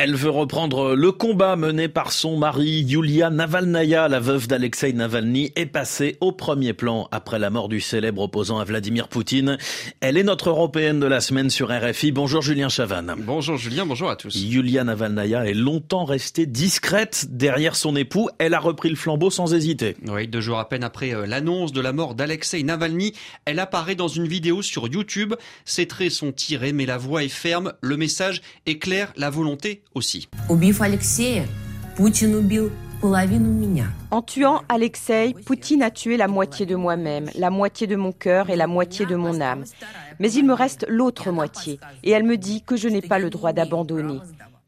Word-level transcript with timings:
Elle 0.00 0.14
veut 0.14 0.30
reprendre 0.30 0.94
le 0.94 1.10
combat 1.10 1.56
mené 1.56 1.88
par 1.88 2.12
son 2.12 2.36
mari 2.36 2.84
Yulia 2.86 3.30
Navalnaya, 3.30 4.06
la 4.06 4.20
veuve 4.20 4.46
d'Alexei 4.46 4.92
Navalny, 4.92 5.50
est 5.56 5.66
passée 5.66 6.16
au 6.20 6.30
premier 6.30 6.72
plan 6.72 7.08
après 7.10 7.40
la 7.40 7.50
mort 7.50 7.68
du 7.68 7.80
célèbre 7.80 8.22
opposant 8.22 8.60
à 8.60 8.64
Vladimir 8.64 9.08
Poutine. 9.08 9.58
Elle 10.00 10.16
est 10.16 10.22
notre 10.22 10.50
européenne 10.50 11.00
de 11.00 11.06
la 11.06 11.20
semaine 11.20 11.50
sur 11.50 11.76
RFI. 11.76 12.12
Bonjour 12.12 12.42
Julien 12.42 12.68
Chavannes. 12.68 13.12
Bonjour 13.18 13.56
Julien, 13.56 13.86
bonjour 13.86 14.08
à 14.08 14.14
tous. 14.14 14.36
Yulia 14.36 14.84
Navalnaya 14.84 15.46
est 15.46 15.54
longtemps 15.54 16.04
restée 16.04 16.46
discrète 16.46 17.26
derrière 17.30 17.74
son 17.74 17.96
époux. 17.96 18.28
Elle 18.38 18.54
a 18.54 18.60
repris 18.60 18.90
le 18.90 18.94
flambeau 18.94 19.30
sans 19.30 19.52
hésiter. 19.52 19.96
Oui, 20.06 20.28
deux 20.28 20.40
jours 20.40 20.60
à 20.60 20.68
peine 20.68 20.84
après 20.84 21.12
euh, 21.12 21.26
l'annonce 21.26 21.72
de 21.72 21.80
la 21.80 21.92
mort 21.92 22.14
d'Alexei 22.14 22.62
Navalny, 22.62 23.14
elle 23.46 23.58
apparaît 23.58 23.96
dans 23.96 24.06
une 24.06 24.28
vidéo 24.28 24.62
sur 24.62 24.86
YouTube. 24.86 25.34
Ses 25.64 25.88
traits 25.88 26.12
sont 26.12 26.30
tirés, 26.30 26.72
mais 26.72 26.86
la 26.86 26.98
voix 26.98 27.24
est 27.24 27.28
ferme. 27.28 27.72
Le 27.80 27.96
message 27.96 28.42
est 28.64 28.78
clair, 28.78 29.12
la 29.16 29.30
volonté 29.30 29.82
aussi. 29.98 30.28
En 34.10 34.22
tuant 34.22 34.62
Alexei, 34.68 35.34
Poutine 35.44 35.82
a 35.82 35.90
tué 35.90 36.16
la 36.16 36.28
moitié 36.28 36.64
de 36.64 36.74
moi-même, 36.74 37.30
la 37.36 37.50
moitié 37.50 37.86
de 37.86 37.96
mon 37.96 38.12
cœur 38.12 38.48
et 38.48 38.56
la 38.56 38.66
moitié 38.66 39.04
de 39.04 39.14
mon 39.14 39.40
âme. 39.40 39.64
Mais 40.18 40.32
il 40.32 40.46
me 40.46 40.54
reste 40.54 40.86
l'autre 40.88 41.30
moitié, 41.30 41.78
et 42.02 42.10
elle 42.12 42.24
me 42.24 42.36
dit 42.36 42.62
que 42.62 42.76
je 42.76 42.88
n'ai 42.88 43.02
pas 43.02 43.18
le 43.18 43.28
droit 43.28 43.52
d'abandonner. 43.52 44.20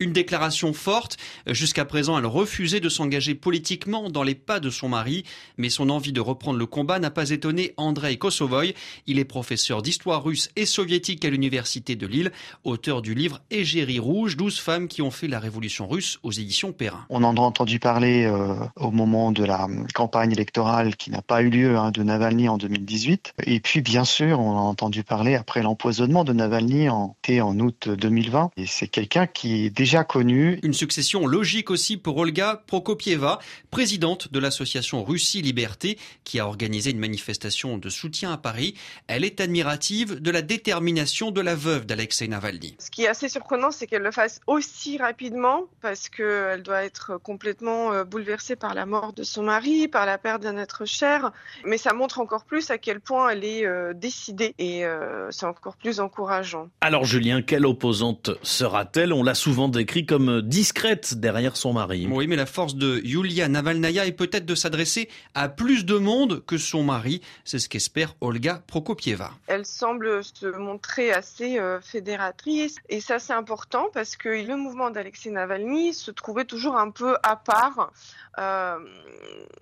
Une 0.02 0.14
déclaration 0.14 0.72
forte. 0.72 1.18
Jusqu'à 1.46 1.84
présent, 1.84 2.18
elle 2.18 2.24
refusait 2.24 2.80
de 2.80 2.88
s'engager 2.88 3.34
politiquement 3.34 4.08
dans 4.08 4.22
les 4.22 4.34
pas 4.34 4.58
de 4.58 4.70
son 4.70 4.88
mari, 4.88 5.24
mais 5.58 5.68
son 5.68 5.90
envie 5.90 6.14
de 6.14 6.22
reprendre 6.22 6.58
le 6.58 6.64
combat 6.64 6.98
n'a 6.98 7.10
pas 7.10 7.28
étonné 7.28 7.74
Andrei 7.76 8.16
Kosovoy. 8.16 8.72
Il 9.06 9.18
est 9.18 9.26
professeur 9.26 9.82
d'histoire 9.82 10.24
russe 10.24 10.48
et 10.56 10.64
soviétique 10.64 11.22
à 11.26 11.28
l'université 11.28 11.96
de 11.96 12.06
Lille, 12.06 12.32
auteur 12.64 13.02
du 13.02 13.12
livre 13.12 13.42
Égérie 13.50 13.98
rouge, 13.98 14.38
12 14.38 14.58
femmes 14.58 14.88
qui 14.88 15.02
ont 15.02 15.10
fait 15.10 15.28
la 15.28 15.38
révolution 15.38 15.86
russe 15.86 16.18
aux 16.22 16.32
éditions 16.32 16.72
Perrin. 16.72 17.04
On 17.10 17.22
en 17.22 17.36
a 17.36 17.40
entendu 17.40 17.78
parler 17.78 18.24
euh, 18.24 18.54
au 18.76 18.92
moment 18.92 19.32
de 19.32 19.44
la 19.44 19.68
campagne 19.92 20.32
électorale 20.32 20.96
qui 20.96 21.10
n'a 21.10 21.20
pas 21.20 21.42
eu 21.42 21.50
lieu 21.50 21.76
hein, 21.76 21.90
de 21.90 22.02
Navalny 22.02 22.48
en 22.48 22.56
2018. 22.56 23.34
Et 23.44 23.60
puis, 23.60 23.82
bien 23.82 24.06
sûr, 24.06 24.40
on 24.40 24.52
a 24.52 24.62
entendu 24.62 25.04
parler 25.04 25.34
après 25.34 25.62
l'empoisonnement 25.62 26.24
de 26.24 26.32
Navalny 26.32 26.88
en, 26.88 27.16
en 27.42 27.60
août 27.60 27.90
2020. 27.90 28.52
Et 28.56 28.64
c'est 28.64 28.88
quelqu'un 28.88 29.26
qui 29.26 29.66
est 29.66 29.70
déjà 29.70 29.89
connu. 29.98 30.60
Une 30.62 30.72
succession 30.72 31.26
logique 31.26 31.68
aussi 31.70 31.96
pour 31.96 32.16
Olga 32.16 32.62
Prokopieva, 32.66 33.40
présidente 33.70 34.32
de 34.32 34.38
l'association 34.38 35.02
Russie 35.02 35.42
Liberté, 35.42 35.98
qui 36.22 36.38
a 36.38 36.46
organisé 36.46 36.90
une 36.90 37.00
manifestation 37.00 37.76
de 37.76 37.88
soutien 37.88 38.32
à 38.32 38.36
Paris. 38.36 38.74
Elle 39.08 39.24
est 39.24 39.40
admirative 39.40 40.20
de 40.20 40.30
la 40.30 40.42
détermination 40.42 41.32
de 41.32 41.40
la 41.40 41.56
veuve 41.56 41.86
d'Alexei 41.86 42.28
Navalny. 42.28 42.76
Ce 42.78 42.90
qui 42.90 43.02
est 43.02 43.08
assez 43.08 43.28
surprenant, 43.28 43.72
c'est 43.72 43.88
qu'elle 43.88 44.02
le 44.02 44.12
fasse 44.12 44.40
aussi 44.46 44.96
rapidement, 44.96 45.64
parce 45.82 46.08
qu'elle 46.08 46.62
doit 46.62 46.84
être 46.84 47.16
complètement 47.20 47.92
euh, 47.92 48.04
bouleversée 48.04 48.54
par 48.54 48.74
la 48.74 48.86
mort 48.86 49.12
de 49.12 49.24
son 49.24 49.42
mari, 49.42 49.88
par 49.88 50.06
la 50.06 50.18
perte 50.18 50.42
d'un 50.42 50.56
être 50.56 50.84
cher. 50.84 51.32
Mais 51.64 51.78
ça 51.78 51.94
montre 51.94 52.20
encore 52.20 52.44
plus 52.44 52.70
à 52.70 52.78
quel 52.78 53.00
point 53.00 53.30
elle 53.30 53.44
est 53.44 53.66
euh, 53.66 53.92
décidée, 53.92 54.54
et 54.58 54.84
euh, 54.84 55.28
c'est 55.32 55.46
encore 55.46 55.76
plus 55.76 55.98
encourageant. 55.98 56.68
Alors 56.80 57.04
Julien, 57.04 57.42
quelle 57.42 57.66
opposante 57.66 58.30
sera-t-elle? 58.44 59.12
On 59.12 59.24
l'a 59.24 59.34
souvent 59.34 59.68
dit 59.68 59.79
décrit 59.80 60.04
comme 60.04 60.42
discrète 60.42 61.14
derrière 61.14 61.56
son 61.56 61.72
mari. 61.72 62.06
Oui, 62.10 62.26
mais 62.26 62.36
la 62.36 62.44
force 62.44 62.74
de 62.74 63.00
Yulia 63.02 63.48
Navalnaya 63.48 64.04
est 64.04 64.12
peut-être 64.12 64.44
de 64.44 64.54
s'adresser 64.54 65.08
à 65.34 65.48
plus 65.48 65.86
de 65.86 65.96
monde 65.96 66.44
que 66.44 66.58
son 66.58 66.82
mari. 66.82 67.22
C'est 67.46 67.58
ce 67.58 67.66
qu'espère 67.66 68.14
Olga 68.20 68.62
Prokopieva. 68.66 69.30
Elle 69.46 69.64
semble 69.64 70.22
se 70.22 70.54
montrer 70.54 71.12
assez 71.12 71.58
euh, 71.58 71.80
fédératrice 71.80 72.76
et 72.90 73.00
ça 73.00 73.18
c'est 73.18 73.32
important 73.32 73.86
parce 73.94 74.16
que 74.16 74.28
le 74.28 74.54
mouvement 74.54 74.90
d'Alexei 74.90 75.30
Navalny 75.30 75.94
se 75.94 76.10
trouvait 76.10 76.44
toujours 76.44 76.76
un 76.76 76.90
peu 76.90 77.16
à 77.22 77.36
part 77.36 77.90
euh, 78.38 78.76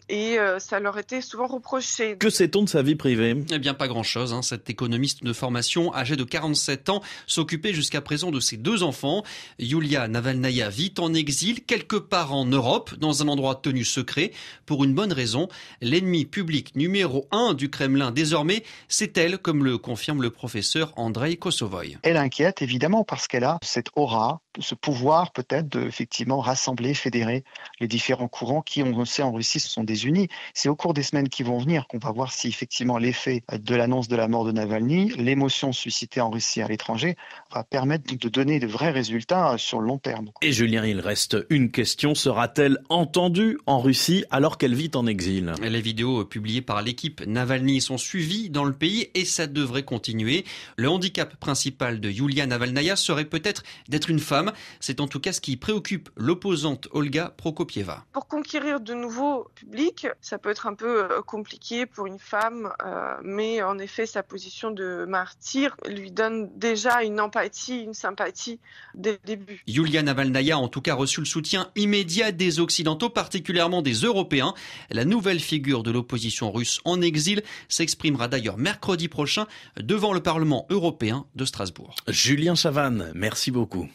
et 0.09 0.39
euh, 0.39 0.59
ça 0.59 0.81
leur 0.81 0.99
était 0.99 1.21
souvent 1.21 1.47
reproché. 1.47 2.17
Que 2.17 2.31
sait-on 2.31 2.63
de 2.63 2.69
sa 2.69 2.83
vie 2.83 2.95
privée? 2.95 3.37
Eh 3.51 3.59
bien 3.59 3.75
pas 3.75 3.89
grand-chose. 3.89 4.33
Hein. 4.33 4.43
Cet 4.43 4.71
économiste 4.71 5.25
de 5.25 5.33
formation 5.33 5.95
âgé 5.95 6.17
de 6.17 6.25
47 6.25 6.89
ans 6.89 7.03
s'occupait 7.27 7.73
jusqu'à 7.73 8.01
présent 8.01 8.31
de 8.31 8.41
ses 8.41 8.57
deux 8.57 8.83
enfants. 8.83 9.23
Yulia 9.59 10.09
Navalnaya 10.09 10.69
vit 10.69 10.95
en 10.99 11.15
exil 11.15 11.65
quelque 11.65 11.97
part 11.97 12.33
en 12.33 12.45
Europe, 12.47 12.95
dans 12.99 13.23
un 13.23 13.29
endroit 13.29 13.57
tenu 13.57 13.85
secret, 13.85 14.33
pour 14.67 14.85
une 14.85 14.95
bonne 14.95 15.13
raison. 15.13 15.49
L'ennemi 15.81 16.25
public 16.25 16.75
numéro 16.77 17.27
un 17.31 17.55
du 17.55 17.71
Kremlin 17.71 18.11
désormais, 18.11 18.65
c'est 18.89 19.17
elle, 19.19 19.39
comme 19.39 19.65
le 19.65 19.79
confirme 19.79 20.23
le 20.23 20.31
professeur 20.31 20.93
Andrei 20.97 21.37
Kosovoy. 21.37 21.99
Elle 22.03 22.17
inquiète 22.17 22.63
évidemment 22.63 23.05
parce 23.05 23.27
qu'elle 23.29 23.45
a 23.45 23.59
cette 23.63 23.89
aura, 23.97 24.41
ce 24.61 24.75
pouvoir 24.75 25.33
peut-être 25.33 25.69
de 25.69 25.87
effectivement 25.87 26.41
rassembler, 26.41 26.95
fédérer 26.95 27.45
les 27.81 27.89
différents 27.89 28.29
courants 28.29 28.63
qui, 28.63 28.83
on 28.83 28.99
le 28.99 29.05
sait 29.05 29.23
en 29.23 29.33
Russie, 29.33 29.61
ce 29.61 29.69
sont 29.69 29.85
des 29.85 30.07
unis. 30.07 30.29
C'est 30.55 30.69
au 30.69 30.77
cours 30.77 30.95
des 30.95 31.03
semaines 31.03 31.29
qui 31.29 31.43
vont 31.43 31.59
venir 31.59 31.87
qu'on 31.87 31.99
va 31.99 32.11
voir 32.11 32.33
si 32.33 32.49
effectivement 32.49 32.99
l'effet 32.99 33.43
de 33.53 33.75
l'annonce 33.75 34.09
de 34.09 34.17
la 34.17 34.29
mort 34.29 34.45
de 34.45 34.53
Navalny, 34.53 35.13
l'émotion 35.17 35.73
suscitée 35.73 36.21
en 36.21 36.31
Russie 36.31 36.63
à 36.63 36.69
l'étranger, 36.69 37.17
va 37.53 37.65
permettre 37.65 38.17
de 38.17 38.29
donner 38.29 38.61
de 38.61 38.67
vrais 38.67 38.91
résultats 38.91 39.57
sur 39.59 39.81
le 39.81 39.87
long 39.87 39.99
terme. 39.99 40.31
Et 40.43 40.53
Julien, 40.53 40.85
il 40.85 41.01
reste 41.01 41.37
une 41.51 41.71
question. 41.71 42.15
Sera-t-elle 42.15 42.79
entendue 42.89 43.59
en 43.67 43.81
Russie 43.81 44.25
alors 44.31 44.59
qu'elle 44.59 44.75
vit 44.75 44.91
en 44.95 45.07
exil? 45.07 45.53
Les 45.63 45.81
vidéos 45.81 46.25
publiées 46.25 46.63
par 46.63 46.83
l'équipe 46.83 47.25
Navalny 47.27 47.81
sont 47.81 47.99
suivies 47.99 48.51
dans 48.51 48.65
le 48.65 48.73
pays 48.73 49.09
et 49.15 49.25
ça 49.25 49.47
devrait 49.47 49.85
continuer. 49.85 50.45
Le 50.77 50.89
handicap 50.89 51.37
principal 51.37 52.01
de 52.01 52.11
Yulia 52.11 52.47
Navalnaya 52.47 52.97
serait 52.97 53.25
peut-être 53.25 53.63
d'être 53.89 54.11
une 54.11 54.19
femme. 54.19 54.48
C'est 54.81 55.01
en 55.01 55.09
tout 55.09 55.21
cas 55.21 55.33
ce 55.33 55.41
qui 55.41 55.57
préoccupe 55.57 56.11
l'opposante 56.17 56.89
Olga 56.93 57.33
Prokopieva. 57.37 58.05
Pour 58.13 58.27
conquérir 58.27 58.81
de 58.81 58.95
nouveaux 58.95 59.49
publics, 59.55 60.07
ça 60.21 60.39
peut 60.39 60.51
être 60.51 60.67
un 60.67 60.75
peu 60.75 61.05
euh, 61.05 61.23
compliqué 61.23 61.87
pour 61.87 62.07
une 62.07 62.19
femme, 62.19 62.73
euh, 62.85 63.17
mais 63.23 63.63
en 63.63 63.79
effet, 63.79 64.07
sa 64.07 64.23
position 64.23 64.71
de 64.71 65.05
martyr 65.09 65.77
lui 65.87 66.11
donne 66.11 66.51
déjà 66.57 67.03
une 67.03 67.21
empathie, 67.21 67.83
une 67.83 67.95
sympathie 67.95 68.61
dès 68.95 69.13
le 69.13 69.19
début. 69.25 69.63
Yulia 69.67 70.03
Navalnaya 70.03 70.57
a 70.57 70.59
en 70.59 70.69
tout 70.69 70.81
cas 70.81 70.95
reçu 70.95 71.21
le 71.21 71.27
soutien 71.27 71.71
immédiat 71.77 72.33
des 72.33 72.61
Occidentaux, 72.61 73.11
particulièrement 73.11 73.83
des 73.83 73.95
Européens. 73.95 74.55
La 74.91 75.05
nouvelle 75.05 75.41
figure 75.41 75.83
de 75.83 75.91
l'opposition 75.91 76.51
russe 76.51 76.81
en 76.85 77.01
exil 77.01 77.43
s'exprimera 77.69 78.29
d'ailleurs 78.29 78.59
mercredi 78.59 79.09
prochain 79.09 79.47
devant 79.77 80.13
le 80.13 80.21
Parlement 80.21 80.67
européen 80.71 81.27
de 81.35 81.45
Strasbourg. 81.45 81.95
Julien 82.09 82.55
Chavannes, 82.55 83.13
merci 83.15 83.51
beaucoup. 83.51 83.89